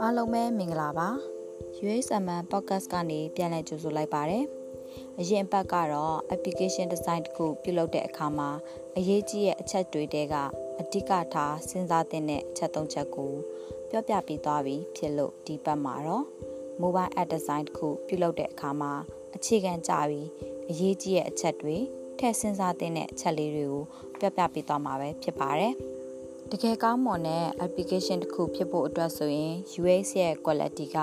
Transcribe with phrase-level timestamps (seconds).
[0.00, 1.08] အားလုံးပဲမင်္ဂလာပါ
[1.84, 4.44] USMN podcast ကနေပြန်လည်ကြိုဆိုလိုက်ပါတယ်
[5.20, 8.50] အရင်ဘက်ကတော့ application design တစ်ခုပြုလုပ်တဲ့အခါမှာ
[8.96, 10.34] အရေးကြီးတဲ့အချက်တွေတဲက
[10.80, 13.32] အဓိကထားစဉ်းစားတဲ့အချက်၃ချက်ကို
[13.90, 16.24] ပြောပြပေးသွားပြီဖြစ်လို့ဒီဘက်မှာတော့
[16.82, 18.92] mobile app design တစ်ခုပြုလုပ်တဲ့အခါမှာ
[19.36, 20.28] အခြေခံကြပြီး
[20.70, 21.78] အရေးကြီးတဲ့အချက်တွေ
[22.20, 23.84] ထည့်စဉ်းစားတဲ့အချက်လေးတွေကို
[24.18, 25.72] ပြောပြပေးသွားမှာပဲဖြစ်ပါတယ်။
[26.50, 30.96] တကယ်ကောင်းမွန်တဲ့ application တစ်ခုဖြစ်ဖို့အတွက်ဆိုရင် UX ရဲ့ quality က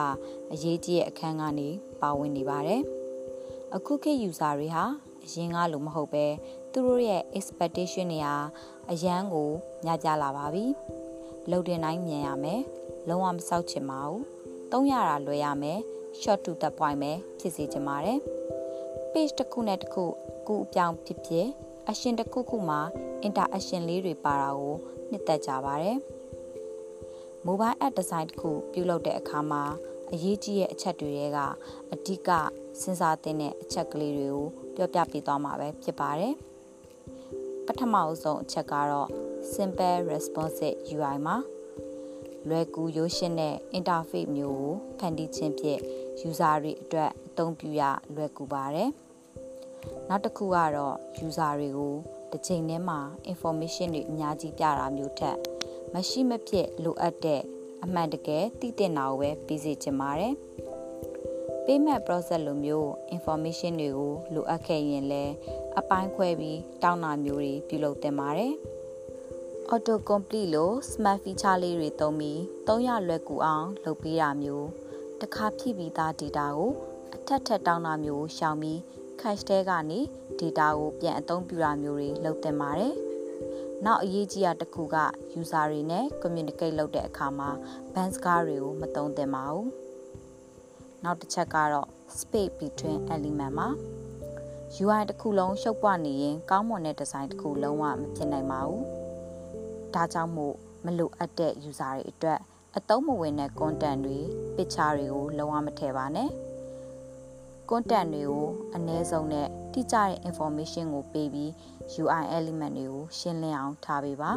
[0.51, 1.69] အရေးကြီးတဲ့အခန်းကနေ
[2.01, 2.81] ပါဝင်နေပါတယ်။
[3.75, 4.83] အခုခေတ် user တွေဟာ
[5.25, 6.25] အရင်ကလိုမဟုတ်ပဲ
[6.71, 8.35] သူတို့ရဲ့ expectation တွေဟာ
[8.91, 9.49] အရန်ကို
[9.85, 10.65] ညကြလာပါပြီ။
[11.51, 12.61] လုံတင်တိုင်းမြင်ရမယ်။
[13.07, 14.21] လုံးဝမဆောက်ချင်ပါဘူး။
[14.71, 15.79] သုံးရတာလွယ်ရမယ်။
[16.21, 18.19] short to the point ပဲဖြစ်စေချင်ပါတယ်။
[19.11, 20.05] page တစ်ခုနဲ့တစ်ခု
[20.47, 21.47] ကူအပြောင်းဖြစ်ဖြစ်
[21.89, 22.81] အရှင်တစ်ခုခုမှာ
[23.27, 24.75] interaction လေးတွေပါတာကို
[25.09, 25.97] နှစ်သက်ကြပါတယ်။
[27.45, 29.63] mobile app design တစ်ခုပြုလုပ်တဲ့အခါမှာ
[30.11, 31.39] အရေးကြီးတဲ့အချက်တွေက
[31.93, 32.29] အဓိက
[32.81, 36.33] စဉ်းစားသင့်တဲ့အချက်ကလေးတွေကိုပြောပြပေးသွားမှာပဲဖြစ်ပါတယ်။
[37.65, 39.09] ပထမအဆုံးအချက်ကတော့
[39.53, 41.37] simple responsive UI မှာ
[42.49, 45.81] လွယ်ကူရိုးရှင်းတဲ့ interface မျိုးကိုဖန်တီးခြင်းဖြင့်
[46.27, 47.81] user တွေအတွက်အသုံးပြုရ
[48.15, 48.91] လွယ်ကူပါတယ်။
[50.09, 51.93] နောက်တစ်ခုကတော့ user တွေကို
[52.31, 52.99] တစ်ချိန်တည်းမှာ
[53.31, 55.37] information တွေအများကြီးပြတာမျိုးထက်
[55.93, 57.41] မရှိမဖြစ်လိုအပ်တဲ့
[57.83, 60.33] အမှန်တကယ်သိတဲ့နာကိုပဲပြီးစီချင်ပါတယ်။
[61.65, 65.33] payment process လိုမျိုး information တွေကိုလိုအပ်ခဲ့ရင်လည်း
[65.79, 68.53] အပိုင်းခွဲပြီးတောင်းတာမျိုးတွေပြုလုပ်သင့်ပါတယ်။
[69.73, 74.67] auto complete လို့ smart feature လေးတွေသုံးပြီးသုံးရလွယ်ကူအောင်လုပ်ပေးတာမျိုး
[75.21, 76.71] တခါဖြည့်ပြီးသား data ကို
[77.15, 78.79] အထက်ထက်တောင်းတာမျိုးရှောင်ပြီး
[79.21, 79.99] cache ထဲကနေ
[80.39, 82.93] data ကိုပြန်အသုံးပြုတာမျိုးတွေလုပ်သင့်ပါတယ်။
[83.85, 84.97] နောက်အရေးကြီးတာတစ်ခုက
[85.39, 87.49] user တွေနဲ့ communicate လုပ်တဲ့အခါမှာ
[87.93, 89.67] band စကားတွေကိုမသုံးသင့်ပါဘူး။
[91.03, 93.69] နောက်တစ်ချက်ကတော့ space between element မှာ
[94.83, 98.83] UI တစ်ခုလုံးရှုပ်ပွားနေရင်ကောင်းမွန်တဲ့ design တစ်ခုလုံးဝမဖြစ်နိုင်ပါဘူး။
[99.93, 100.55] ဒါကြောင့်မို့
[100.85, 102.39] မလိုအပ်တဲ့ user တွေအတွက်
[102.77, 104.19] အသုံးမဝင်တဲ့ content တွေ
[104.55, 106.31] picture တွေကိုလုံးဝမထည့်ပါနဲ့။
[107.69, 111.51] content တွေကိုအနည်းဆုံးနဲ့တိကျတဲ့ information ကိုပေးပြီး
[112.01, 114.31] UI element တွေကိုရှင်းလင်းအောင်ထားပေးပါ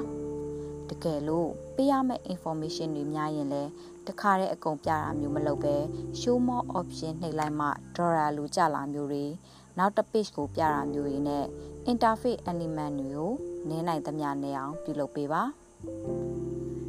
[0.91, 3.71] တကယ်လို့ပေးရမယ့် information တွေများရင်လည်း
[4.07, 5.77] တခါတည်းအကုန်ပြတာမျိုးမလုပ်ပဲ
[6.21, 9.25] show more option နှိပ်လိုက်မှ drawer လိုကြလာမျိုးတွေ
[9.79, 11.45] နောက်တစ် page ကိုပြတာမျိုးတွေနဲ့
[11.91, 13.33] interface element တွေကို
[13.69, 15.43] နင်းနိုင်သမျှနေအောင်ပြုလုပ်ပေးပါ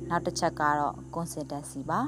[0.10, 2.00] နောက်တစ်ချက်ကတော့ consistency ပါ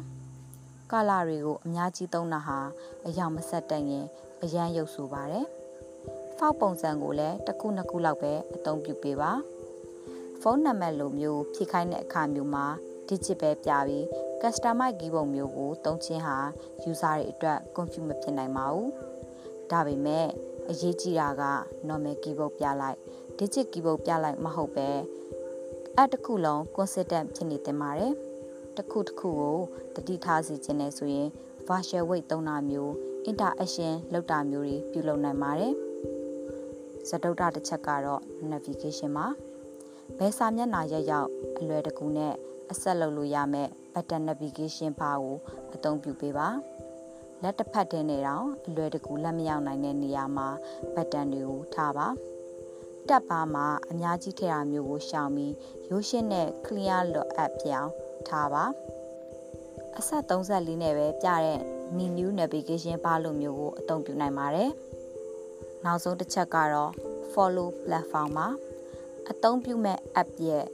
[0.94, 2.60] ကာလာတွေကိုအများကြီးသုံးတာဟာ
[3.08, 4.06] အယောင်မဆက်တတ်ရင်
[4.44, 5.46] အရန်ရုပ်ဆိုပါတယ်။
[6.38, 9.32] ဖောက်ပုံစံကိုလည်းတစ်ခုနှစ်ခုလောက်ပဲအသုံးပြုပေးပါ။
[10.42, 12.66] ဖုန်းနံပါတ်လိုမျိုးဖြည့်ခိုင်းတဲ့အခါမျိုးမှာ
[13.08, 14.04] digit ပဲပြပြီး
[14.42, 16.38] customize ကီးပုံမျိုးကိုသုံးခြင်းဟာ
[16.90, 18.88] user တွေအတွက် confuse မဖြစ်နိုင်ပါဘူး။
[19.72, 20.28] ဒါပေမဲ့
[20.70, 21.44] အရေးကြီးတာက
[21.88, 22.98] normal keyboard ပြလိုက်
[23.38, 24.90] digit keyboard ပြလိုက်မဟုတ်ပဲ
[25.96, 28.14] အဲ့တစ်ခုလုံး consistent ဖြစ်နေတင်ပါတယ်။
[28.78, 29.58] တစ်ခုတစ်ခုကို
[29.96, 31.30] တတိထားစီခြင်းနဲ့ဆိုရင်
[31.68, 32.94] virtual weight သုံးတာမျိုး
[33.30, 35.74] interaction လောက်တာမျိုးတွေပြုလုပ်နိုင်ပါတယ်။
[37.10, 39.28] ဇဒုဒ္ဒတစ်ချက်ကတော့ navigation မှာ
[40.18, 42.34] ဘယ်စာမျက်နှာရက်ရောက်အလွယ်တကူနဲ့
[42.72, 45.38] အဆက်လုပ်လို့ရမယ့် button navigation bar ကို
[45.74, 46.48] အသုံးပြုပေးပါ။
[47.42, 50.48] လက်တစ်ဖက်တည်းနဲ့တော့အလွယ်တကူလက်မရောက်နိုင်တဲ့နေရာမှာ
[50.96, 52.10] button တွေကိုထားပါ။
[53.10, 55.54] တပ်ပါမှာအများကြီးထည့်တာမျိုးကိုရှောင်ပြီး
[55.90, 57.92] ရိုးရှင်းတဲ့ clear look app ပြောင်း
[58.30, 58.66] ထားပါ။
[59.98, 61.60] အဆက်34နဲ့ပဲပြတဲ့
[61.98, 64.72] menu navigation bar လိုမျိုးကိုအသုံးပြုနိုင်ပါတယ်။
[65.86, 66.92] နောက်ဆုံးတစ်ချက်ကတော့
[67.34, 68.48] follow platform မှာ
[69.32, 70.66] အသုံးပြုမဲ့ app ရဲ့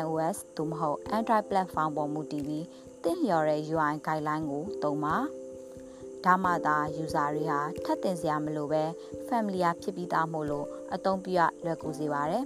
[0.00, 2.66] iOS သို့မဟုတ် Android platform ပေါ်မူတည်ပြီး
[3.02, 5.16] သင်လျော်တဲ့ UI guideline ကိုသုံးပါ
[6.24, 8.84] ဒါမှသာ user တွေဟာထပ်တင်စရာမလိုပဲ
[9.28, 12.44] familiar ဖြစ်ပြီးသားမို့လို့အသုံးပြုရလွယ်ကူစေပါတယ်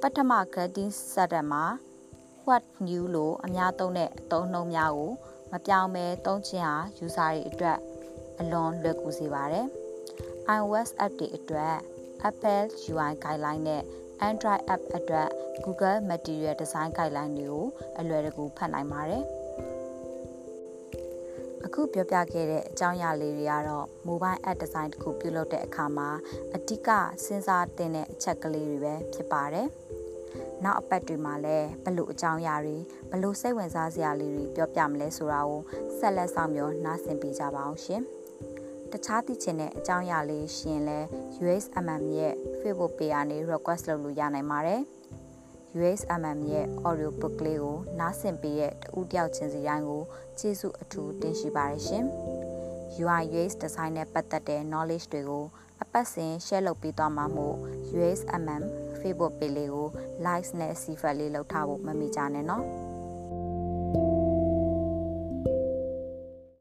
[0.00, 1.64] ပထမ grading setup မှာ
[2.48, 5.10] what new လို့အများသုံးတဲ့အသုံးနှုန်းများကို
[5.52, 6.74] မပြောင်းမဲသုံးခြင်းဟာ
[7.04, 7.78] user တွေအတွက်
[8.40, 9.66] အလွန်လွယ်ကူစေပါတယ်။
[10.56, 11.74] iOS app တွေအတွက်
[12.28, 13.82] Apple UI guideline နဲ့
[14.28, 15.28] Android app အတွက်
[15.64, 17.66] Google Material Design Guideline တွေကို
[17.98, 19.22] အလွယ်တကူဖတ်နိုင်ပါတယ်။
[21.64, 26.08] အခုပြောပြခဲ့တဲ့အကြောင်းအရာလေးတွေကတော့ mobile app design တစ်ခုပြုလုပ်တဲ့အခါမှာ
[26.54, 26.88] အဓိက
[27.24, 29.68] စဉ်းစားသင့်တဲ့အချက်ကလေးတွေပဲဖြစ်ပါတယ်။
[30.64, 32.76] နောက်အပတ်တွေမှာလည်းဘလို့အကြောင်းအရာတွေ
[33.10, 35.62] ဘလို့စိတ်ဝင်စားစရာလေးတွေပြောပြမလဲဆိုတာကို
[35.98, 38.02] ဆက်လက်ဆောင်ပြောနားဆင်ပေးကြပါအောင်ရှင်
[38.92, 40.98] တခြားသိချင်တဲ့အကြောင်းအရာလေးရှင်လဲ
[41.42, 44.82] USMM ရဲ့ Facebook page ကနေ request လုပ်လို့ရနိုင်ပါတယ်
[45.78, 50.02] USMM ရဲ့ audio book လေးကိုနားဆင်ပေးတဲ့တူတယောက်ချင်းစီတိုင်းကို
[50.38, 52.04] ကျေးဇူးအထူးတင်ရှိပါတယ်ရှင်
[53.02, 55.44] UI UX design နဲ့ပတ်သက်တဲ့ knowledge တွေကို
[55.82, 57.56] အပတ်စဉ် share လုပ်ပေးသွားမှာမို့
[57.98, 58.62] USMM
[59.00, 59.88] Facebook page လေးကို
[60.26, 62.64] like နဲ့ share လေးလုပ်ထားဖို့မမေ့ကြနဲ့နော်။